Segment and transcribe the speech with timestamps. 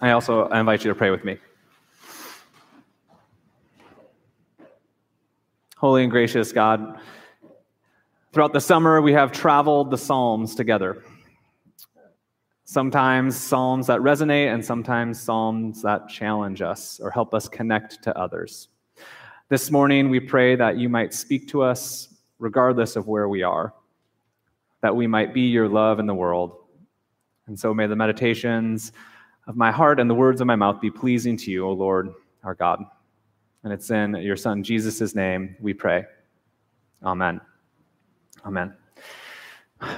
[0.00, 1.38] I also invite you to pray with me.
[5.76, 7.00] Holy and gracious God,
[8.32, 11.02] throughout the summer we have traveled the Psalms together.
[12.64, 18.16] Sometimes Psalms that resonate, and sometimes Psalms that challenge us or help us connect to
[18.16, 18.68] others.
[19.48, 23.74] This morning we pray that you might speak to us regardless of where we are,
[24.80, 26.56] that we might be your love in the world.
[27.46, 28.92] And so may the meditations
[29.46, 32.12] of my heart and the words of my mouth be pleasing to you, O Lord,
[32.44, 32.84] our God.
[33.64, 36.04] And it's in your Son, Jesus' name, we pray.
[37.02, 37.40] Amen.
[38.44, 38.74] Amen.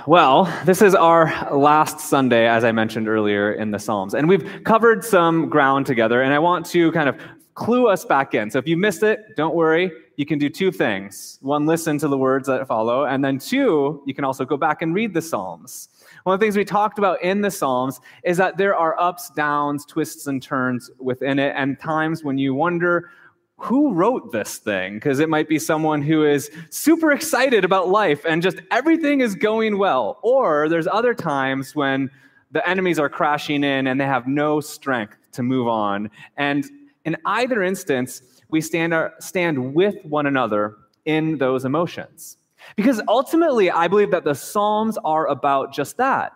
[0.07, 4.15] Well, this is our last Sunday, as I mentioned earlier, in the Psalms.
[4.15, 7.19] And we've covered some ground together, and I want to kind of
[7.55, 8.51] clue us back in.
[8.51, 9.93] So if you missed it, don't worry.
[10.17, 11.39] You can do two things.
[11.43, 14.81] One, listen to the words that follow, and then two, you can also go back
[14.81, 15.89] and read the Psalms.
[16.25, 19.31] One of the things we talked about in the Psalms is that there are ups,
[19.31, 23.11] downs, twists, and turns within it, and times when you wonder,
[23.59, 24.95] who wrote this thing?
[24.95, 29.35] Because it might be someone who is super excited about life and just everything is
[29.35, 30.19] going well.
[30.23, 32.11] Or there's other times when
[32.51, 36.11] the enemies are crashing in and they have no strength to move on.
[36.37, 36.69] And
[37.05, 42.39] in either instance, we stand, our, stand with one another in those emotions.
[42.77, 46.33] Because ultimately, I believe that the Psalms are about just that.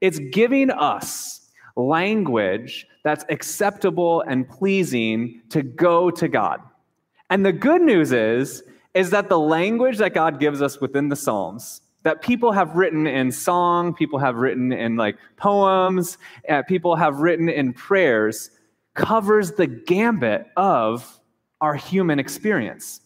[0.00, 6.60] It's giving us language that's acceptable and pleasing to go to God.
[7.30, 8.62] And the good news is,
[8.94, 13.06] is that the language that God gives us within the Psalms, that people have written
[13.06, 18.50] in song, people have written in like poems, uh, people have written in prayers,
[18.94, 21.18] covers the gambit of
[21.60, 23.00] our human experience.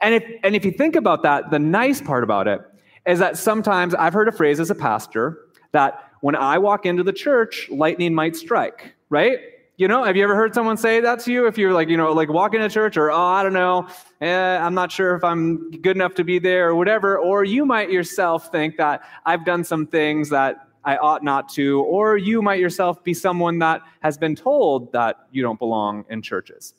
[0.00, 2.60] And if, and if you think about that, the nice part about it
[3.06, 7.02] is that sometimes I've heard a phrase as a pastor that when I walk into
[7.02, 9.38] the church, lightning might strike, right?
[9.76, 11.46] You know, have you ever heard someone say that to you?
[11.46, 13.88] If you're like, you know, like walking to church or, oh, I don't know,
[14.20, 17.18] eh, I'm not sure if I'm good enough to be there or whatever.
[17.18, 21.80] Or you might yourself think that I've done some things that I ought not to.
[21.80, 26.20] Or you might yourself be someone that has been told that you don't belong in
[26.20, 26.74] churches.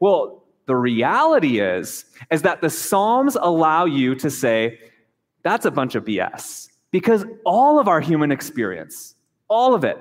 [0.00, 4.78] Well, the reality is, is that the Psalms allow you to say,
[5.42, 6.68] that's a bunch of BS.
[6.92, 9.16] Because all of our human experience,
[9.48, 9.98] all of it,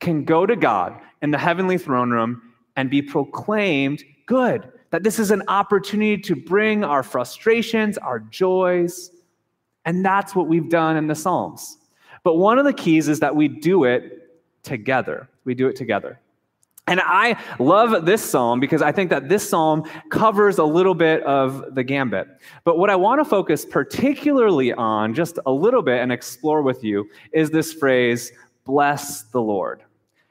[0.00, 2.42] can go to God in the heavenly throne room
[2.74, 4.68] and be proclaimed good.
[4.90, 9.12] That this is an opportunity to bring our frustrations, our joys,
[9.84, 11.78] and that's what we've done in the Psalms.
[12.24, 14.32] But one of the keys is that we do it
[14.64, 15.28] together.
[15.44, 16.18] We do it together.
[16.88, 21.22] And I love this psalm because I think that this psalm covers a little bit
[21.24, 22.28] of the gambit.
[22.64, 26.84] But what I want to focus particularly on, just a little bit, and explore with
[26.84, 28.30] you is this phrase,
[28.64, 29.82] bless the Lord.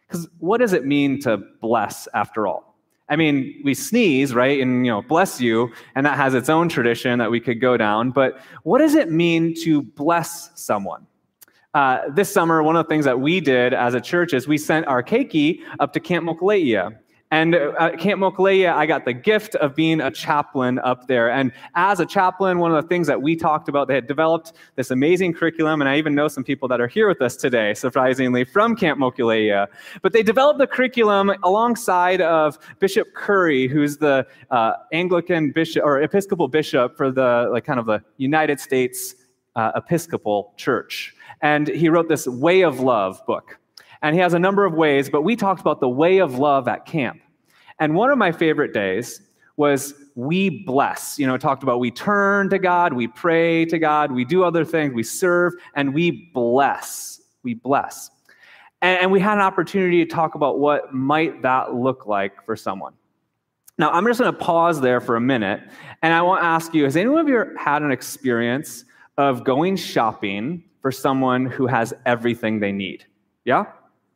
[0.07, 2.77] Because what does it mean to bless after all?
[3.09, 4.59] I mean, we sneeze, right?
[4.61, 7.75] And, you know, bless you, and that has its own tradition that we could go
[7.75, 8.11] down.
[8.11, 11.05] But what does it mean to bless someone?
[11.75, 14.57] Uh, this summer, one of the things that we did as a church is we
[14.57, 16.97] sent our keiki up to Camp Mokuleia.
[17.31, 21.29] And at Camp Mokuleia, I got the gift of being a chaplain up there.
[21.29, 24.53] And as a chaplain, one of the things that we talked about, they had developed
[24.77, 25.81] this amazing curriculum.
[25.81, 28.97] And I even know some people that are here with us today, surprisingly, from Camp
[28.97, 29.67] Mokuleia.
[30.01, 36.01] But they developed the curriculum alongside of Bishop Curry, who's the uh, Anglican bishop or
[36.01, 39.15] Episcopal bishop for the like kind of the United States
[39.55, 41.14] uh, Episcopal Church.
[41.45, 43.59] And he wrote this Way of Love book.
[44.01, 46.67] And he has a number of ways, but we talked about the way of love
[46.67, 47.21] at camp.
[47.77, 49.21] And one of my favorite days
[49.55, 51.19] was we bless.
[51.19, 54.65] You know, talked about we turn to God, we pray to God, we do other
[54.65, 57.21] things, we serve, and we bless.
[57.43, 58.09] We bless.
[58.81, 62.55] And, and we had an opportunity to talk about what might that look like for
[62.55, 62.93] someone.
[63.77, 65.61] Now, I'm just going to pause there for a minute,
[66.01, 68.83] and I want to ask you has anyone of you had an experience
[69.19, 73.05] of going shopping for someone who has everything they need?
[73.43, 73.65] Yeah?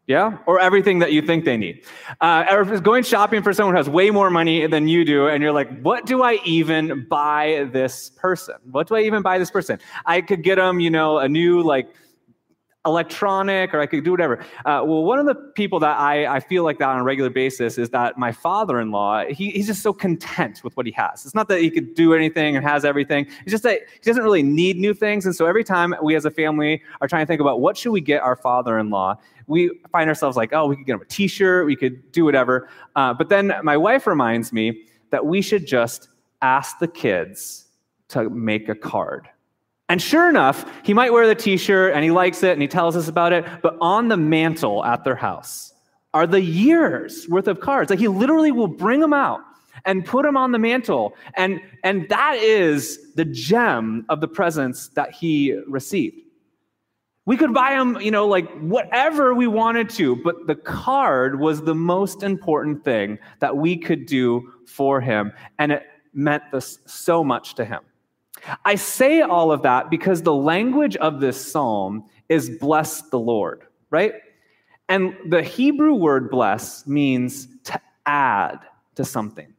[0.05, 0.37] Yeah?
[0.45, 1.83] Or everything that you think they need.
[2.21, 5.41] Uh, or going shopping for someone who has way more money than you do, and
[5.41, 8.53] you're like, what do I even buy this person?
[8.69, 9.79] What do I even buy this person?
[10.05, 11.89] I could get them, you know, a new, like,
[12.85, 14.39] electronic or I could do whatever.
[14.65, 17.29] Uh, well, one of the people that I, I feel like that on a regular
[17.29, 20.91] basis is that my father in law, he, he's just so content with what he
[20.93, 21.25] has.
[21.25, 24.23] It's not that he could do anything and has everything, it's just that he doesn't
[24.23, 25.25] really need new things.
[25.25, 27.91] And so every time we as a family are trying to think about what should
[27.91, 29.17] we get our father in law,
[29.47, 32.23] we find ourselves like, oh, we could get him a t shirt, we could do
[32.23, 32.69] whatever.
[32.95, 36.09] Uh, but then my wife reminds me that we should just
[36.41, 37.65] ask the kids
[38.07, 39.27] to make a card
[39.89, 42.67] and sure enough, he might wear the t shirt and he likes it and he
[42.67, 45.73] tells us about it, but on the mantle at their house,
[46.13, 47.89] are the years worth of cards.
[47.89, 49.41] Like he literally will bring them out
[49.85, 51.15] and put them on the mantle.
[51.35, 56.17] And, and that is the gem of the presents that he received.
[57.25, 61.61] We could buy him, you know, like whatever we wanted to, but the card was
[61.61, 65.31] the most important thing that we could do for him.
[65.59, 67.81] And it meant this so much to him.
[68.65, 73.63] I say all of that because the language of this psalm is bless the Lord,
[73.89, 74.13] right?
[74.87, 78.59] And the Hebrew word bless means to add
[78.95, 79.53] to something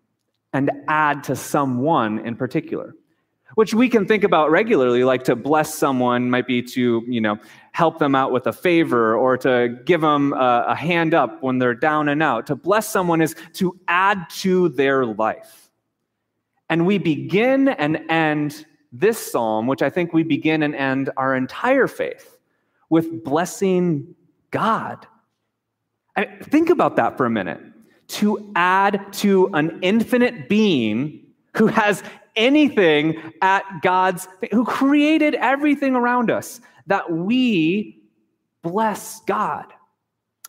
[0.53, 2.95] and add to someone in particular,
[3.55, 7.39] which we can think about regularly, like to bless someone might be to, you know,
[7.73, 11.59] help them out with a favor or to give them a, a hand up when
[11.59, 12.47] they're down and out.
[12.49, 15.71] To bless someone is to add to their life.
[16.69, 21.35] And we begin and end this psalm, which I think we begin and end our
[21.35, 22.39] entire faith,
[22.89, 24.15] with blessing
[24.51, 25.07] God.
[26.17, 27.61] I mean, think about that for a minute.
[28.09, 31.25] To add to an infinite being
[31.57, 32.03] who has
[32.35, 38.01] anything at God's, who created everything around us, that we
[38.63, 39.67] bless God.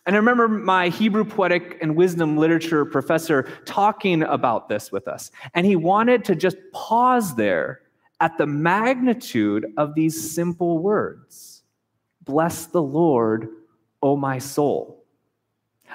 [0.04, 5.30] And I remember my Hebrew poetic and wisdom literature professor talking about this with us.
[5.54, 7.82] And he wanted to just pause there
[8.22, 11.64] at the magnitude of these simple words
[12.24, 13.48] Bless the Lord,
[14.00, 15.04] O my soul.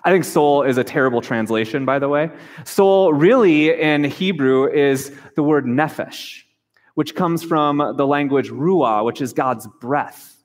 [0.03, 2.29] I think soul is a terrible translation, by the way.
[2.65, 6.43] Soul, really, in Hebrew, is the word nephesh,
[6.95, 10.35] which comes from the language ruah, which is God's breath.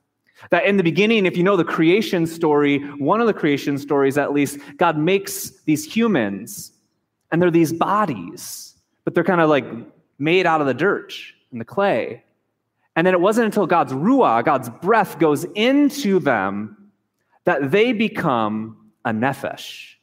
[0.51, 4.17] That in the beginning, if you know the creation story, one of the creation stories
[4.17, 6.73] at least, God makes these humans,
[7.33, 9.67] and they're these bodies, but they're kind of like
[10.21, 11.13] made out of the dirt
[11.53, 12.25] and the clay.
[12.97, 16.77] And then it wasn't until God's ruah, God's breath, goes into them
[17.45, 19.95] that they become a nephesh,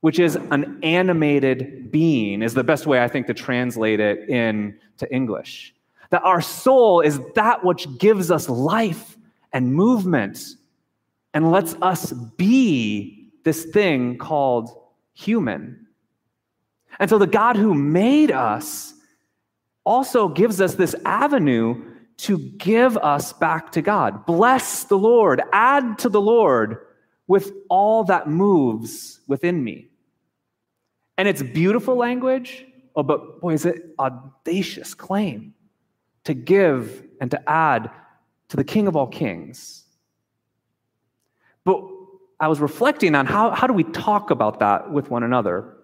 [0.00, 5.12] which is an animated being, is the best way I think to translate it into
[5.12, 5.74] English.
[6.10, 9.16] That our soul is that which gives us life
[9.52, 10.56] and movement
[11.34, 14.70] and lets us be this thing called
[15.14, 15.86] human.
[16.98, 18.94] And so the God who made us
[19.88, 21.82] also gives us this avenue
[22.18, 24.26] to give us back to God.
[24.26, 26.76] Bless the Lord, add to the Lord
[27.26, 29.88] with all that moves within me.
[31.16, 35.54] And it's beautiful language, oh, but boy, is it audacious claim
[36.24, 37.90] to give and to add
[38.48, 39.84] to the King of all kings.
[41.64, 41.82] But
[42.40, 45.74] I was reflecting on how, how do we talk about that with one another?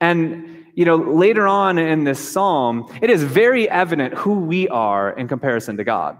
[0.00, 5.10] And, you know, later on in this psalm, it is very evident who we are
[5.10, 6.18] in comparison to God.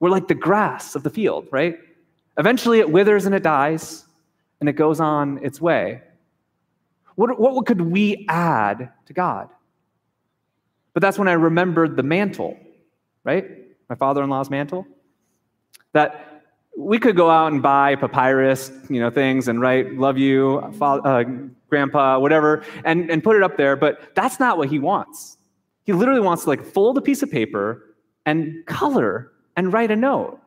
[0.00, 1.78] We're like the grass of the field, right?
[2.38, 4.06] Eventually it withers and it dies,
[4.60, 6.00] and it goes on its way.
[7.16, 9.50] What, what could we add to God?
[10.94, 12.58] But that's when I remembered the mantle,
[13.24, 13.44] right?
[13.90, 14.86] My father in law's mantle.
[15.92, 16.35] That
[16.76, 21.24] we could go out and buy papyrus, you know, things and write "love you, uh,
[21.68, 23.76] grandpa," whatever, and, and put it up there.
[23.76, 25.38] But that's not what he wants.
[25.84, 27.96] He literally wants to like fold a piece of paper
[28.26, 30.38] and color and write a note.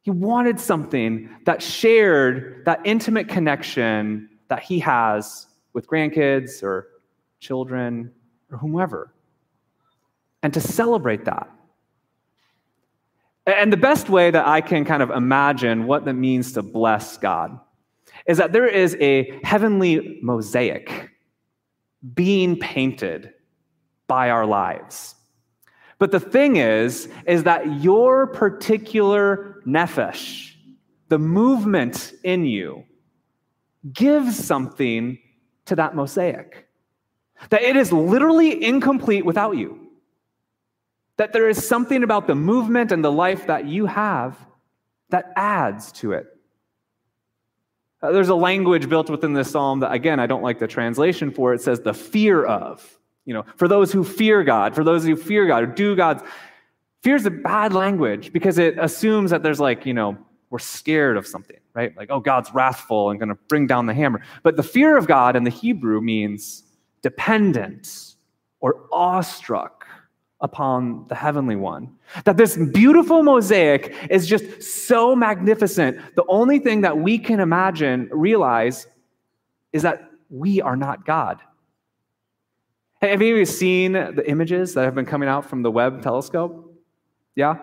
[0.00, 6.88] He wanted something that shared that intimate connection that he has with grandkids or
[7.40, 8.10] children
[8.50, 9.12] or whomever,
[10.42, 11.50] and to celebrate that.
[13.48, 17.16] And the best way that I can kind of imagine what that means to bless
[17.16, 17.58] God
[18.26, 21.08] is that there is a heavenly mosaic
[22.12, 23.32] being painted
[24.06, 25.14] by our lives.
[25.98, 30.52] But the thing is, is that your particular nephesh,
[31.08, 32.84] the movement in you,
[33.94, 35.18] gives something
[35.64, 36.68] to that mosaic.
[37.48, 39.87] That it is literally incomplete without you
[41.18, 44.38] that there is something about the movement and the life that you have
[45.10, 46.26] that adds to it.
[48.00, 51.32] Uh, there's a language built within this psalm that, again, I don't like the translation
[51.32, 51.52] for.
[51.52, 52.98] It says the fear of.
[53.24, 56.22] You know, for those who fear God, for those who fear God, who do God's.
[57.02, 60.16] Fear is a bad language because it assumes that there's like, you know,
[60.50, 61.94] we're scared of something, right?
[61.96, 64.22] Like, oh, God's wrathful and going to bring down the hammer.
[64.42, 66.62] But the fear of God in the Hebrew means
[67.02, 68.14] dependent
[68.60, 69.77] or awestruck
[70.40, 71.94] upon the heavenly one.
[72.24, 75.98] That this beautiful mosaic is just so magnificent.
[76.14, 78.86] The only thing that we can imagine, realize,
[79.72, 81.40] is that we are not God.
[83.00, 86.74] Have you seen the images that have been coming out from the Webb telescope?
[87.34, 87.58] Yeah?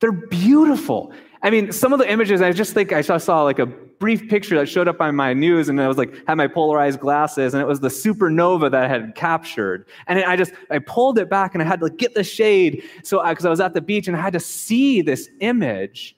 [0.00, 1.12] They're beautiful.
[1.42, 4.56] I mean, some of the images, I just think I saw like a brief picture
[4.56, 7.60] that showed up on my news, and I was like, had my polarized glasses, and
[7.60, 9.86] it was the supernova that I had captured.
[10.06, 12.82] And I just, I pulled it back, and I had to like, get the shade,
[13.02, 16.16] so because I, I was at the beach, and I had to see this image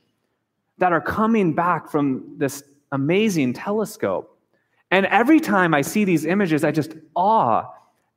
[0.79, 4.39] that are coming back from this amazing telescope.
[4.91, 7.65] And every time I see these images, I just awe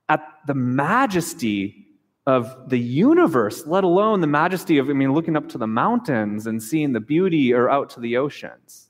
[0.10, 1.88] at the majesty
[2.28, 6.46] of the universe, let alone the majesty of, I mean, looking up to the mountains
[6.46, 8.88] and seeing the beauty or out to the oceans.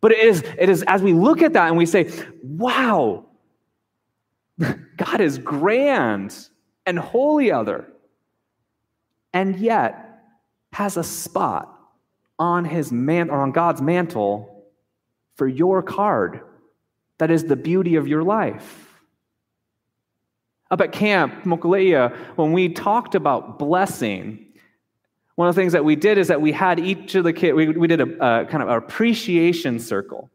[0.00, 2.10] But it is, it is as we look at that and we say,
[2.42, 3.26] wow,
[4.96, 6.36] God is grand
[6.86, 7.86] and holy other,
[9.32, 10.22] and yet
[10.72, 11.74] has a spot
[12.38, 14.64] on his man or on God's mantle
[15.36, 16.40] for your card
[17.18, 19.00] that is the beauty of your life.
[20.70, 24.46] Up at camp, Mokuleia, when we talked about blessing,
[25.38, 27.54] one of the things that we did is that we had each of the kids,
[27.54, 30.28] we, we did a, a kind of appreciation circle.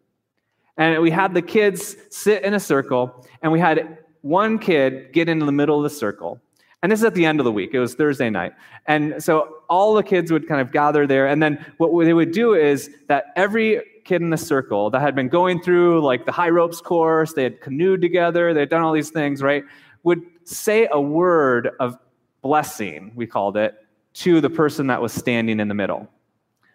[0.78, 5.28] And we had the kids sit in a circle, and we had one kid get
[5.28, 6.40] into the middle of the circle.
[6.82, 7.72] And this is at the end of the week.
[7.74, 8.54] It was Thursday night.
[8.88, 11.28] And so all the kids would kind of gather there.
[11.28, 15.16] And then what they would do is that every kid in the circle that had
[15.16, 18.82] been going through like the high ropes course, they had canoed together, they had done
[18.82, 19.66] all these things, right?
[20.04, 21.98] Would say a word of
[22.42, 23.83] blessing, we called it,
[24.14, 26.08] to the person that was standing in the middle.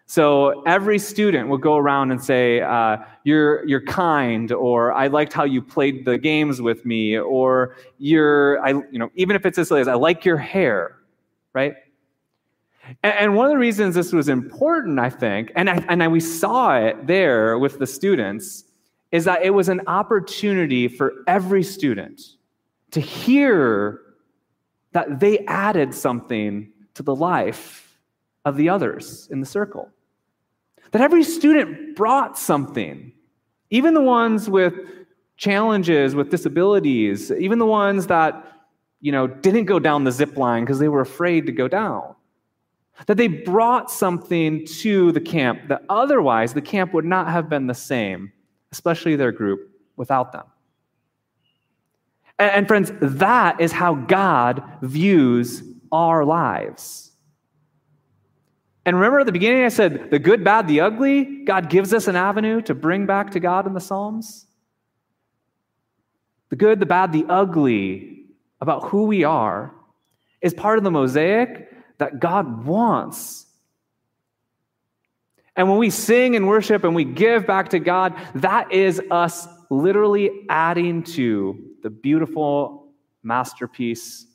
[0.05, 5.33] So every student would go around and say, uh, "You're you're kind," or "I liked
[5.33, 9.59] how you played the games with me," or "You're I you know even if it's
[9.59, 10.97] as silly as I like your hair,"
[11.53, 11.75] right?
[13.03, 16.07] And, and one of the reasons this was important, I think, and I, and I,
[16.07, 18.63] we saw it there with the students,
[19.11, 22.21] is that it was an opportunity for every student
[22.91, 24.01] to hear
[24.93, 27.97] that they added something to the life
[28.43, 29.89] of the others in the circle.
[30.91, 33.13] That every student brought something,
[33.69, 34.73] even the ones with
[35.37, 38.45] challenges, with disabilities, even the ones that
[38.99, 42.15] you know didn't go down the zip line because they were afraid to go down.
[43.05, 47.67] That they brought something to the camp that otherwise the camp would not have been
[47.67, 48.33] the same,
[48.73, 50.47] especially their group, without them.
[52.37, 57.11] And, and friends, that is how God views our lives.
[58.85, 62.07] And remember at the beginning, I said the good, bad, the ugly, God gives us
[62.07, 64.47] an avenue to bring back to God in the Psalms.
[66.49, 68.25] The good, the bad, the ugly
[68.61, 69.73] about who we are
[70.41, 73.45] is part of the mosaic that God wants.
[75.55, 79.47] And when we sing and worship and we give back to God, that is us
[79.69, 82.87] literally adding to the beautiful
[83.21, 84.25] masterpiece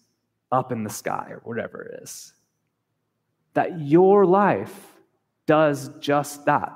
[0.55, 2.33] up in the sky or whatever it is.
[3.55, 4.75] That your life
[5.47, 6.73] does just that.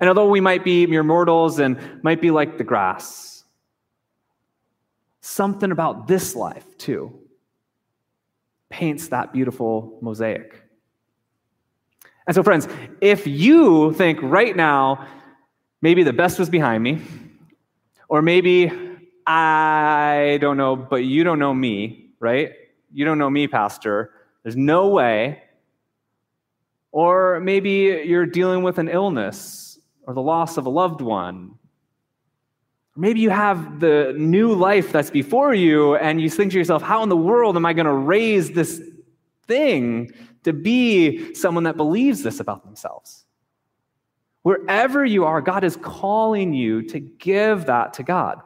[0.00, 3.44] And although we might be mere mortals and might be like the grass,
[5.20, 7.18] something about this life, too,
[8.68, 10.62] paints that beautiful mosaic.
[12.26, 12.66] And so, friends,
[13.00, 15.06] if you think right now,
[15.80, 17.00] maybe the best was behind me,
[18.08, 18.72] or maybe
[19.26, 22.50] I don't know, but you don't know me, right?
[22.92, 24.10] You don't know me, Pastor.
[24.42, 25.42] There's no way.
[26.90, 29.78] Or maybe you're dealing with an illness
[30.08, 31.54] or the loss of a loved one.
[32.96, 37.04] Maybe you have the new life that's before you, and you think to yourself, how
[37.04, 38.82] in the world am I going to raise this
[39.46, 40.10] thing
[40.42, 43.24] to be someone that believes this about themselves?
[44.42, 48.40] Wherever you are, God is calling you to give that to God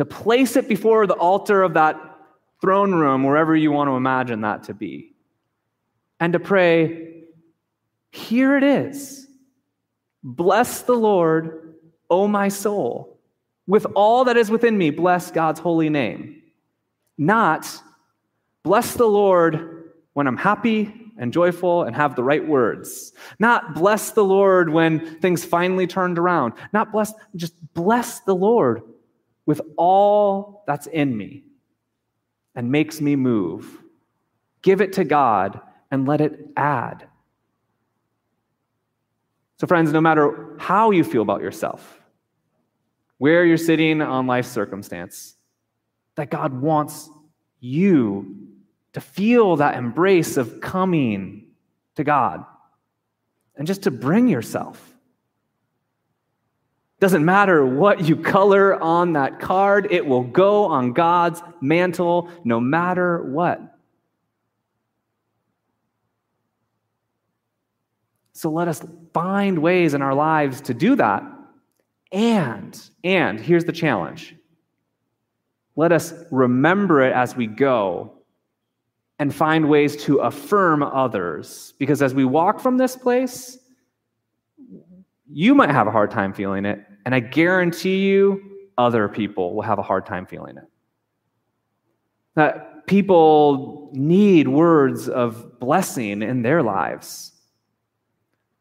[0.00, 2.09] to place it before the altar of that
[2.60, 5.12] throne room, wherever you want to imagine that to be,
[6.18, 7.24] and to pray,
[8.12, 9.26] Here it is.
[10.22, 11.74] Bless the Lord,
[12.10, 13.18] O my soul.
[13.66, 16.42] With all that is within me, bless God's holy name.
[17.16, 17.82] Not
[18.62, 23.12] bless the Lord when I'm happy and joyful and have the right words.
[23.38, 26.54] Not bless the Lord when things finally turned around.
[26.72, 28.82] Not bless, just bless the Lord
[29.46, 31.44] with all that's in me
[32.54, 33.82] and makes me move.
[34.62, 37.08] Give it to God and let it add.
[39.58, 42.00] So, friends, no matter how you feel about yourself,
[43.18, 45.36] where you're sitting on life's circumstance,
[46.14, 47.10] that God wants
[47.60, 48.48] you
[48.94, 51.46] to feel that embrace of coming
[51.96, 52.44] to God
[53.56, 54.89] and just to bring yourself.
[57.00, 62.60] Doesn't matter what you color on that card, it will go on God's mantle no
[62.60, 63.78] matter what.
[68.34, 71.22] So let us find ways in our lives to do that.
[72.12, 74.34] And, and here's the challenge
[75.76, 78.12] let us remember it as we go
[79.18, 81.72] and find ways to affirm others.
[81.78, 83.58] Because as we walk from this place,
[85.32, 88.42] you might have a hard time feeling it, and I guarantee you,
[88.78, 90.64] other people will have a hard time feeling it.
[92.34, 97.32] That people need words of blessing in their lives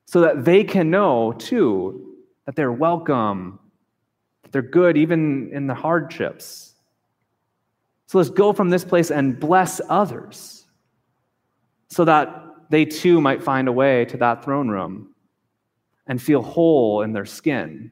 [0.05, 2.15] so that they can know, too,
[2.45, 3.59] that they're welcome,
[4.43, 6.73] that they're good even in the hardships.
[8.07, 10.65] So let's go from this place and bless others
[11.89, 15.13] so that they too might find a way to that throne room
[16.07, 17.91] and feel whole in their skin.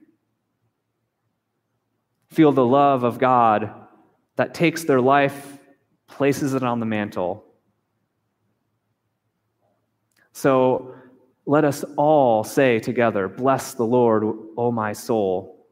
[2.30, 3.72] Feel the love of God
[4.36, 5.58] that takes their life,
[6.08, 7.44] places it on the mantle.
[10.34, 10.94] So
[11.46, 14.24] let us all say together, Bless the Lord,
[14.58, 15.66] O my soul,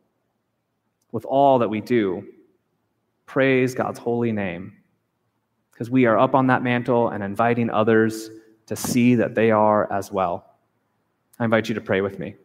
[1.11, 2.25] with all that we do.
[3.25, 4.73] Praise God's holy name.
[5.71, 8.29] Because we are up on that mantle and inviting others
[8.67, 10.55] to see that they are as well.
[11.37, 12.35] I invite you to pray with me.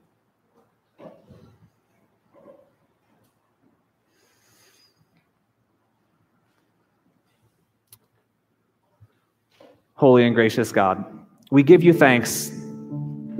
[10.00, 11.04] Holy and gracious God,
[11.50, 12.50] we give you thanks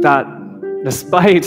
[0.00, 0.26] that
[0.84, 1.44] despite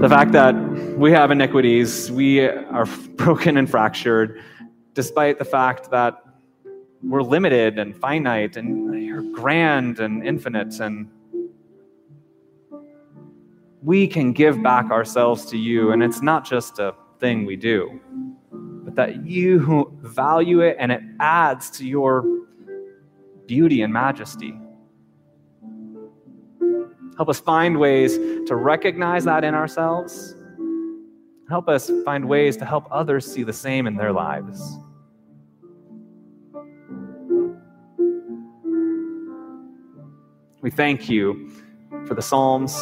[0.00, 0.56] the fact that
[0.98, 2.84] we have iniquities, we are
[3.14, 4.42] broken and fractured,
[4.94, 6.20] despite the fact that
[7.04, 11.08] we're limited and finite and you're grand and infinite and
[13.84, 18.00] we can give back ourselves to you and it's not just a thing we do
[18.50, 22.24] but that you value it and it adds to your
[23.46, 24.58] beauty and majesty.
[27.16, 30.34] Help us find ways to recognize that in ourselves.
[31.48, 34.78] Help us find ways to help others see the same in their lives.
[40.62, 41.50] We thank you
[42.06, 42.74] for the Psalms,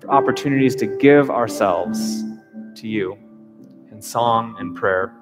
[0.00, 2.22] for opportunities to give ourselves
[2.76, 3.18] to you
[3.90, 5.12] in song and prayer.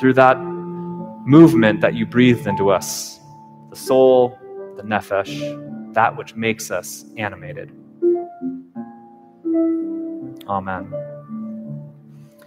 [0.00, 0.38] Through that
[1.26, 3.20] movement that you breathed into us,
[3.70, 4.38] the soul,
[4.76, 7.72] the nephesh, that which makes us animated.
[10.48, 11.09] Amen.